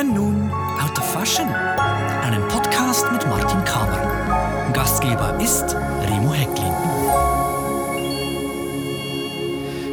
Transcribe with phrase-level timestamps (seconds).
[0.00, 4.72] hören nun Out of Fashion, einen Podcast mit Martin Kamer.
[4.72, 6.72] Gastgeber ist Remo Hecklin.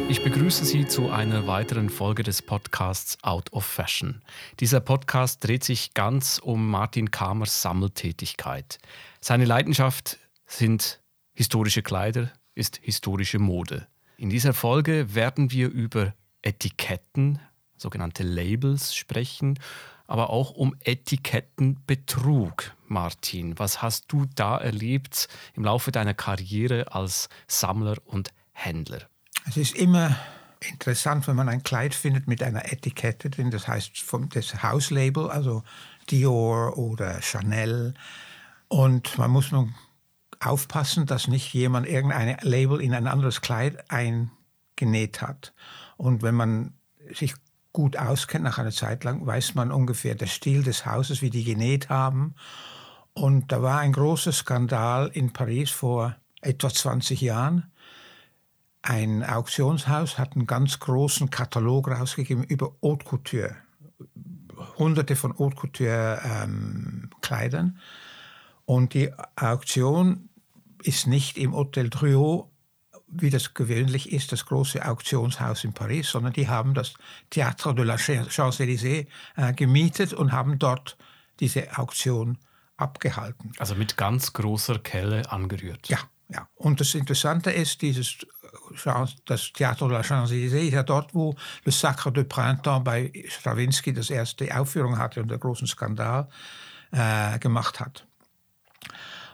[0.08, 4.22] Ich begrüße Sie zu einer weiteren Folge des Podcasts Out of Fashion.
[4.60, 8.78] Dieser Podcast dreht sich ganz um Martin Kamers Sammeltätigkeit.
[9.20, 11.00] Seine Leidenschaft sind
[11.34, 13.86] historische Kleider, ist historische Mode.
[14.16, 17.40] In dieser Folge werden wir über Etiketten,
[17.76, 19.58] sogenannte Labels sprechen,
[20.08, 22.74] aber auch um Etikettenbetrug.
[22.88, 29.02] Martin, was hast du da erlebt im Laufe deiner Karriere als Sammler und Händler?
[29.46, 30.16] Es ist immer
[30.66, 35.30] interessant, wenn man ein Kleid findet mit einer Etikette drin, das heißt vom das Hauslabel,
[35.30, 35.62] also
[36.10, 37.94] Dior oder Chanel.
[38.68, 39.74] Und man muss nun
[40.40, 45.52] aufpassen, dass nicht jemand irgendein Label in ein anderes Kleid eingenäht hat.
[45.98, 46.72] Und wenn man
[47.12, 47.34] sich
[47.78, 51.44] gut auskennt nach einer Zeit lang, weiß man ungefähr der Stil des Hauses, wie die
[51.44, 52.34] genäht haben.
[53.12, 57.70] Und da war ein großer Skandal in Paris vor etwa 20 Jahren.
[58.82, 63.54] Ein Auktionshaus hat einen ganz großen Katalog rausgegeben über Haute Couture.
[64.76, 67.10] Hunderte von Haute Couture ähm.
[68.64, 70.30] Und die Auktion
[70.82, 72.48] ist nicht im Hotel Drouot,
[73.10, 76.94] wie das gewöhnlich ist, das große Auktionshaus in Paris, sondern die haben das
[77.32, 79.06] Théâtre de la Champs-Élysées
[79.36, 80.96] äh, gemietet und haben dort
[81.40, 82.38] diese Auktion
[82.76, 83.52] abgehalten.
[83.58, 85.88] Also mit ganz großer Kelle angerührt.
[85.88, 85.98] Ja,
[86.28, 86.48] ja.
[86.54, 88.18] Und das Interessante ist, dieses
[89.24, 93.92] das Théâtre de la Champs-Élysées ist ja dort, wo Le Sacre de Printemps bei Stravinsky
[93.92, 96.28] das erste Aufführung hatte und der großen Skandal
[96.92, 98.06] äh, gemacht hat.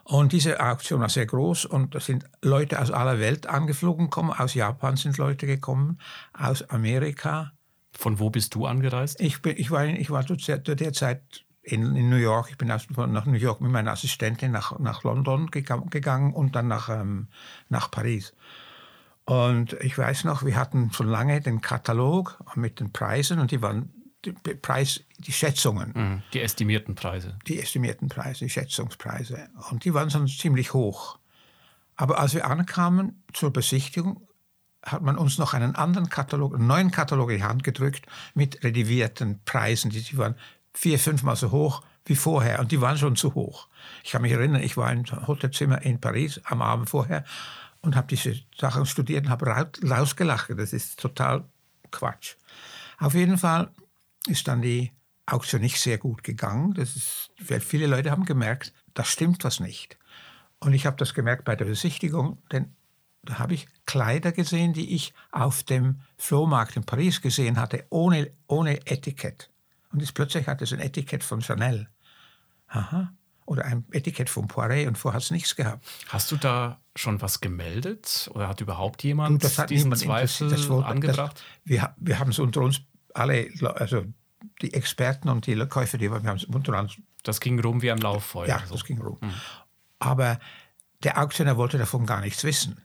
[0.05, 4.31] Und diese Auktion war sehr groß und da sind Leute aus aller Welt angeflogen gekommen.
[4.31, 5.99] Aus Japan sind Leute gekommen,
[6.35, 7.53] aus Amerika.
[7.93, 9.21] Von wo bist du angereist?
[9.21, 12.49] Ich, bin, ich war, ich war zu der Zeit in, in, New York.
[12.51, 16.69] Ich bin aus, nach New York mit meiner Assistentin nach, nach London gegangen und dann
[16.69, 17.29] nach, ähm,
[17.71, 18.35] nach Paris.
[19.25, 23.63] Und ich weiß noch, wir hatten schon lange den Katalog mit den Preisen und die
[23.63, 25.93] waren die Preis, die Schätzungen.
[25.95, 27.37] Mhm, die estimierten Preise.
[27.47, 29.49] Die estimierten Preise, die Schätzungspreise.
[29.71, 31.19] Und die waren schon ziemlich hoch.
[31.97, 34.27] Aber als wir ankamen zur Besichtigung,
[34.85, 38.63] hat man uns noch einen anderen Katalog, einen neuen Katalog in die Hand gedrückt mit
[38.63, 39.91] redivierten Preisen.
[39.91, 40.35] Die, die waren
[40.75, 43.69] vier, fünfmal so hoch wie vorher und die waren schon zu hoch.
[44.03, 47.25] Ich kann mich erinnern, ich war im Hotelzimmer in Paris am Abend vorher
[47.81, 49.47] und habe diese Sachen studiert und habe
[49.89, 50.51] rausgelacht.
[50.57, 51.45] Das ist total
[51.91, 52.35] Quatsch.
[52.99, 53.71] Auf jeden Fall
[54.27, 54.93] ist dann die
[55.27, 56.75] Auktion nicht sehr gut gegangen.
[56.75, 57.31] Das ist,
[57.61, 59.99] viele Leute haben gemerkt, da stimmt was nicht.
[60.61, 62.75] Und ich habe das gemerkt bei der Besichtigung, denn
[63.23, 68.31] da habe ich Kleider gesehen, die ich auf dem Flohmarkt in Paris gesehen hatte, ohne,
[68.47, 69.51] ohne Etikett.
[69.93, 71.89] Und jetzt plötzlich hatte es ein Etikett von Chanel.
[72.69, 73.13] Aha.
[73.47, 75.87] Oder ein Etikett von Poiret und vorher hat es nichts gehabt.
[76.09, 78.31] Hast du da schon was gemeldet?
[78.35, 81.37] Oder hat überhaupt jemand das hat diesen niemand Zweifel das wurde, angebracht?
[81.37, 82.83] Das, wir, wir haben es unter uns
[83.15, 84.05] alle, also
[84.61, 86.97] die Experten und die Käufer, die wir haben es.
[87.23, 88.47] Das ging rum wie ein Lauffeuer.
[88.47, 89.19] Ja, das ging rum.
[89.21, 89.35] Mhm.
[89.99, 90.39] Aber
[91.03, 92.81] der Auktionär wollte davon gar nichts wissen.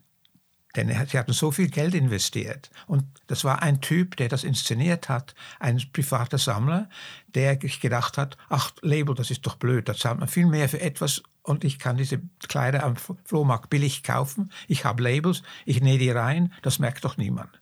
[0.75, 2.69] Denn sie hatten so viel Geld investiert.
[2.85, 6.89] Und das war ein Typ, der das inszeniert hat, ein privater Sammler,
[7.28, 10.69] der sich gedacht hat, ach, Label, das ist doch blöd, da zahlt man viel mehr
[10.69, 12.95] für etwas und ich kann diese Kleider am
[13.25, 14.51] Flohmarkt billig kaufen.
[14.68, 17.59] Ich habe Labels, ich nähe die rein, das merkt doch niemand.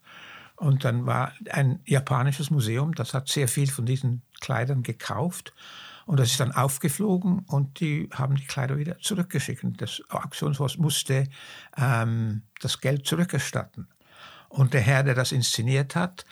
[0.58, 5.54] Und dann war ein japanisches Museum, das hat sehr viel von diesen Kleidern gekauft.
[6.08, 9.64] Und das ist dann aufgeflogen und die haben die Kleider wieder zurückgeschickt.
[9.78, 11.28] Das Auktionshaus musste
[11.78, 13.88] ähm, das Geld zurückerstatten.
[14.50, 16.26] Und der Herr, der das inszeniert hat,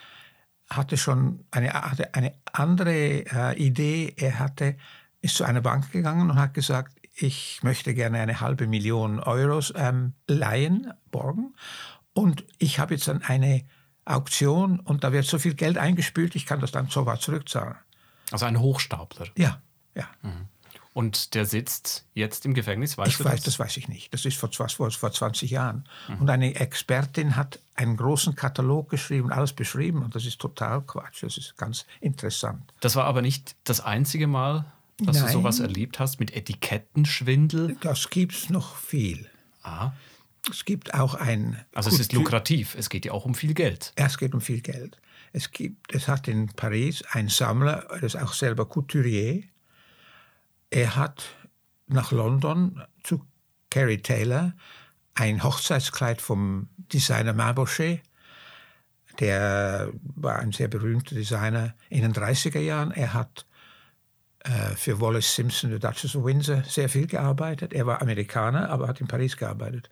[0.70, 4.14] hatte schon eine, hatte eine andere äh, Idee.
[4.18, 4.78] Er hatte,
[5.22, 9.74] ist zu einer Bank gegangen und hat gesagt, ich möchte gerne eine halbe Million Euros
[9.76, 11.54] ähm, leihen, borgen.
[12.14, 13.66] Und ich habe jetzt dann eine
[14.06, 17.76] Auktion und da wird so viel Geld eingespült, ich kann das dann sofort zurückzahlen.
[18.32, 19.28] Also ein Hochstapler.
[19.36, 19.62] Ja,
[19.96, 20.08] ja.
[20.22, 20.48] Mhm.
[20.94, 23.44] Und der sitzt jetzt im Gefängnis, weißt ich du weiß, das?
[23.44, 24.14] das weiß ich nicht.
[24.14, 25.84] Das ist vor, vor, vor 20 Jahren.
[26.08, 26.20] Mhm.
[26.20, 30.04] Und eine Expertin hat einen großen Katalog geschrieben, alles beschrieben.
[30.04, 31.24] Und das ist total Quatsch.
[31.24, 32.74] Das ist ganz interessant.
[32.80, 34.64] Das war aber nicht das einzige Mal,
[35.00, 35.26] dass Nein.
[35.26, 37.76] du sowas erlebt hast mit Etikettenschwindel?
[37.82, 39.30] Das gibt es noch viel.
[39.64, 39.92] Ah.
[40.50, 41.64] Es gibt auch ein.
[41.74, 43.94] Also es ist lukrativ, es geht ja auch um viel Geld.
[43.96, 44.98] Es geht um viel Geld.
[45.34, 49.44] Es, gibt, es hat in Paris einen Sammler, der ist auch selber Couturier.
[50.70, 51.24] Er hat
[51.88, 53.26] nach London zu
[53.70, 54.54] Carrie Taylor
[55.16, 58.02] ein Hochzeitskleid vom Designer Mabochet.
[59.20, 62.92] Der war ein sehr berühmter Designer in den 30er Jahren.
[62.92, 63.46] Er hat
[64.40, 67.74] äh, für Wallace Simpson, der Duchess of Windsor, sehr viel gearbeitet.
[67.74, 69.90] Er war Amerikaner, aber hat in Paris gearbeitet.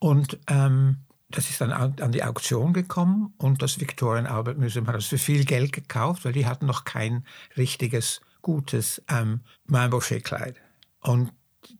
[0.00, 4.96] Und ähm, das ist dann an die Auktion gekommen und das Victorian Albert Museum hat
[4.96, 7.24] das für viel Geld gekauft, weil die hatten noch kein
[7.56, 10.56] richtiges, gutes ähm, Mainbochet-Kleid.
[11.02, 11.32] Und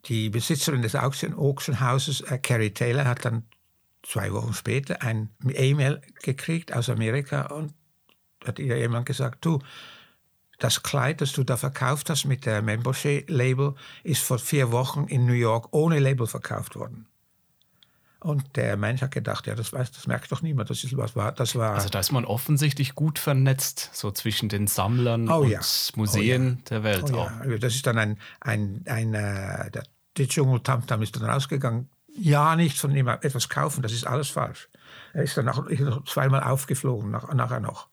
[0.04, 3.44] die Besitzerin des Houses, äh, Carrie Taylor, hat dann
[4.02, 7.74] zwei Wochen später ein E-Mail gekriegt aus Amerika und
[8.44, 9.58] hat ihr jemand gesagt, du,
[10.58, 13.74] das Kleid, das du da verkauft hast mit der Membership-Label,
[14.04, 17.06] ist vor vier Wochen in New York ohne Label verkauft worden.
[18.22, 20.68] Und der Mensch hat gedacht, ja, das weiß, das merkt doch niemand.
[20.68, 21.74] Das ist was war, das war.
[21.74, 25.60] Also da ist man offensichtlich gut vernetzt, so zwischen den Sammlern oh, und ja.
[25.96, 26.64] Museen oh, ja.
[26.68, 27.30] der Welt oh, auch.
[27.46, 27.58] Ja.
[27.58, 29.84] Das ist dann ein, ein, ein äh, der,
[30.18, 31.88] der Dschungel-Tamtam ist dann rausgegangen.
[32.14, 34.68] Ja, nicht von ihm etwas kaufen, das ist alles falsch.
[35.14, 35.66] Er ist dann auch
[36.04, 37.88] zweimal aufgeflogen, nach, nachher noch.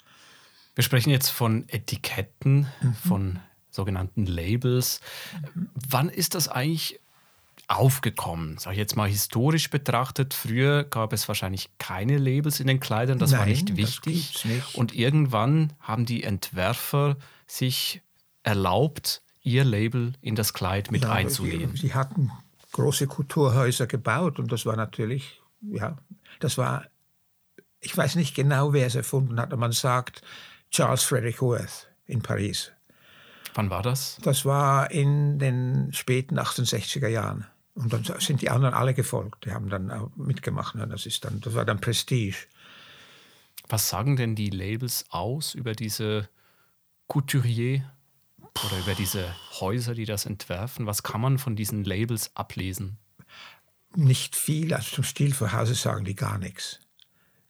[0.76, 2.94] Wir sprechen jetzt von Etiketten, mhm.
[2.94, 3.40] von
[3.70, 5.00] sogenannten Labels.
[5.54, 5.70] Mhm.
[5.74, 7.00] Wann ist das eigentlich
[7.68, 8.58] aufgekommen?
[8.58, 10.34] Sag ich jetzt mal historisch betrachtet.
[10.34, 14.46] Früher gab es wahrscheinlich keine Labels in den Kleidern, das Nein, war nicht wichtig.
[14.46, 14.76] Nicht.
[14.76, 18.02] Und irgendwann haben die Entwerfer sich
[18.44, 21.76] erlaubt, ihr Label in das Kleid mit ja, einzunehmen.
[21.76, 22.32] Sie hatten
[22.72, 25.98] große Kulturhäuser gebaut und das war natürlich, ja,
[26.40, 26.86] das war,
[27.80, 30.22] ich weiß nicht genau, wer es erfunden hat, aber man sagt
[30.72, 32.72] Charles Frederick Worth in Paris.
[33.56, 34.18] Wann war das?
[34.22, 37.48] Das war in den späten 1860er Jahren.
[37.78, 39.46] Und dann sind die anderen alle gefolgt.
[39.46, 40.76] Die haben dann auch mitgemacht.
[40.90, 42.48] Das, ist dann, das war dann Prestige.
[43.70, 46.28] Was sagen denn die Labels aus über diese
[47.06, 47.84] Couturier
[48.66, 49.28] oder über diese
[49.60, 50.88] Häuser, die das entwerfen?
[50.88, 52.98] Was kann man von diesen Labels ablesen?
[53.96, 54.74] Nicht viel.
[54.74, 56.80] Also zum Stilverhause sagen die gar nichts.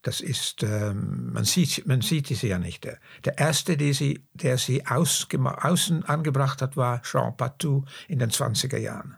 [0.01, 2.83] Das ist, ähm, man, sieht, man sieht sie ja nicht.
[2.83, 8.77] Der erste, der sie, der sie außen angebracht hat, war Jean Patou in den 20er
[8.77, 9.18] Jahren.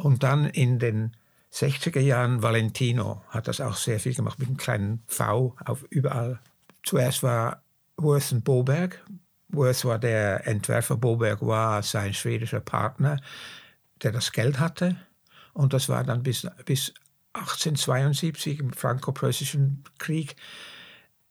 [0.00, 1.14] Und dann in den
[1.52, 6.40] 60er Jahren Valentino hat das auch sehr viel gemacht mit einem kleinen V auf überall.
[6.82, 7.62] Zuerst war
[7.98, 9.04] Worth und Boberg.
[9.48, 13.20] Worth war der Entwerfer, Boberg war sein schwedischer Partner,
[14.02, 14.96] der das Geld hatte.
[15.52, 16.94] Und das war dann bis, bis
[17.34, 20.34] 1872 im franco-preußischen Krieg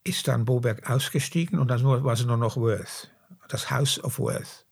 [0.04, 3.10] ist dann Boberg ausgestiegen und dann war es nur noch Worth,
[3.48, 4.66] das House of Worth.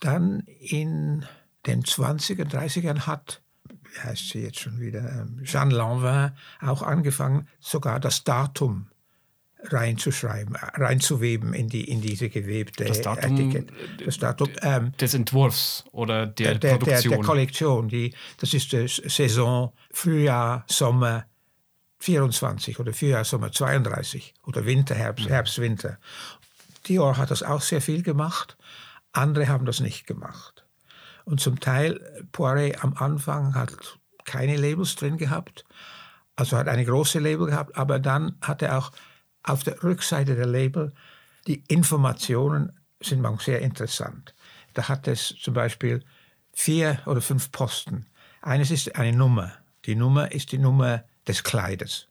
[0.00, 1.26] Dann in
[1.66, 7.48] den 20er, 30ern hat, wie heißt sie jetzt schon wieder, ähm, Jeanne Lanvin auch angefangen,
[7.60, 8.88] sogar das Datum
[9.64, 13.72] reinzuschreiben, reinzuweben in, die, in diese gewebte das Datum, Etikette.
[14.04, 17.10] Das Datum ähm, des Entwurfs oder der, der Produktion.
[17.10, 17.88] Der, der Kollektion.
[17.88, 21.26] Die, das ist die Saison Frühjahr, Sommer
[22.00, 25.30] 24 oder Frühjahr, Sommer 32 oder Winter, Herbst, mhm.
[25.30, 25.98] Herbst, Winter.
[26.88, 28.56] Dior hat das auch sehr viel gemacht.
[29.12, 30.61] Andere haben das nicht gemacht.
[31.24, 35.64] Und zum Teil, Poiret am Anfang hat keine Labels drin gehabt,
[36.36, 38.92] also hat eine große Label gehabt, aber dann hat er auch
[39.42, 40.92] auf der Rückseite der Label
[41.46, 44.34] die Informationen sind manchmal sehr interessant.
[44.74, 46.04] Da hat es zum Beispiel
[46.52, 48.06] vier oder fünf Posten.
[48.40, 49.52] Eines ist eine Nummer.
[49.84, 52.08] Die Nummer ist die Nummer des Kleides.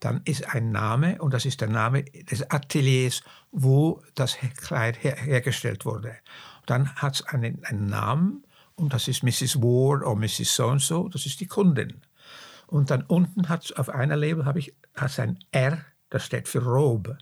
[0.00, 5.16] Dann ist ein Name und das ist der Name des Ateliers, wo das Kleid her
[5.16, 6.16] hergestellt wurde.
[6.66, 8.44] Dann hat es einen, einen Namen
[8.78, 9.56] und das ist Mrs.
[9.56, 10.54] Ward oder Mrs.
[10.54, 12.02] So-and-so, das ist die Kundin.
[12.66, 16.48] Und dann unten hat es auf einer Label habe ich hat's ein R, das steht
[16.48, 17.18] für Robe.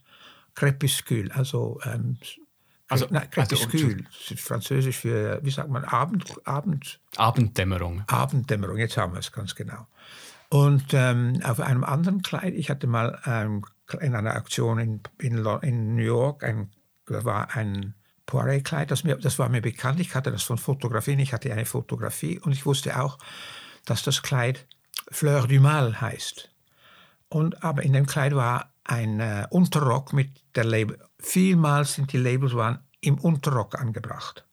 [0.54, 2.18] Crépuscule, also ähm,
[2.88, 8.04] also, Crépuscule, also, das ist französisch für, wie sagt man, Abend, Abend, Abenddämmerung.
[8.06, 9.86] Abenddämmerung, jetzt haben wir es ganz genau.
[10.48, 13.64] Und ähm, auf einem anderen Kleid, ich hatte mal ähm,
[14.00, 16.70] in einer Aktion in, in, in New York, ein,
[17.06, 17.94] da war ein
[18.26, 20.00] Poiret-Kleid, das, das war mir bekannt.
[20.00, 23.18] Ich hatte das von Fotografien, ich hatte eine Fotografie und ich wusste auch,
[23.84, 24.66] dass das Kleid
[25.10, 26.50] Fleur du Mal heißt.
[27.28, 30.98] Und, aber in dem Kleid war ein äh, Unterrock mit der Label.
[31.18, 34.44] Vielmals sind die Labels waren im Unterrock angebracht.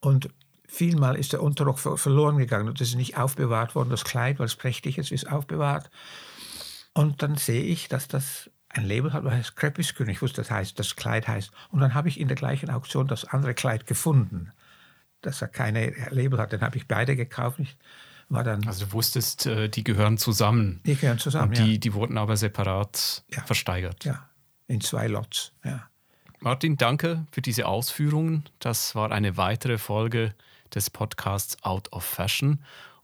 [0.00, 0.28] Und
[0.66, 3.90] vielmal ist der Unterrock verloren gegangen und es ist nicht aufbewahrt worden.
[3.90, 5.90] Das Kleid, weil es prächtig ist, ist aufbewahrt.
[6.94, 10.10] Und dann sehe ich, dass das ein Label hat, das heißt Crepuscule.
[10.10, 11.50] Ich wusste, das heißt, das Kleid heißt.
[11.70, 14.52] Und dann habe ich in der gleichen Auktion das andere Kleid gefunden,
[15.22, 16.52] das er keine Label hat.
[16.52, 17.58] Dann habe ich beide gekauft.
[17.60, 17.76] Ich
[18.28, 20.80] war dann also du wusstest, äh, die gehören zusammen.
[20.84, 21.78] Die gehören zusammen, Und die, ja.
[21.78, 23.42] die wurden aber separat ja.
[23.42, 24.04] versteigert.
[24.04, 24.28] Ja,
[24.66, 25.88] in zwei Lots, ja.
[26.40, 28.44] Martin, danke für diese Ausführungen.
[28.58, 30.34] Das war eine weitere Folge
[30.74, 32.62] des Podcasts Out of Fashion.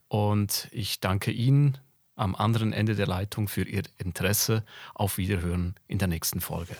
[0.08, 1.78] Und ich danke Ihnen,
[2.20, 4.62] am anderen Ende der Leitung für Ihr Interesse.
[4.94, 6.76] Auf Wiederhören in der nächsten Folge.